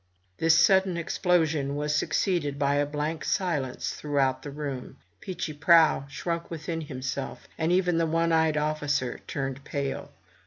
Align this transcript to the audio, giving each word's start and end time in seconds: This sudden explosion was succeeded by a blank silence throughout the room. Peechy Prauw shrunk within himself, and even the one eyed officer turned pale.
This 0.39 0.57
sudden 0.57 0.97
explosion 0.97 1.75
was 1.75 1.95
succeeded 1.95 2.57
by 2.57 2.73
a 2.77 2.87
blank 2.87 3.23
silence 3.23 3.93
throughout 3.93 4.41
the 4.41 4.49
room. 4.49 4.97
Peechy 5.19 5.53
Prauw 5.53 6.07
shrunk 6.09 6.49
within 6.49 6.81
himself, 6.81 7.47
and 7.55 7.71
even 7.71 7.99
the 7.99 8.07
one 8.07 8.31
eyed 8.31 8.57
officer 8.57 9.19
turned 9.27 9.63
pale. 9.63 10.09